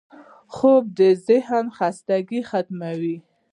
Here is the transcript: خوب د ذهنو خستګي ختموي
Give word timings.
خوب 0.55 0.83
د 0.99 1.01
ذهنو 1.27 1.71
خستګي 1.77 2.41
ختموي 2.49 3.17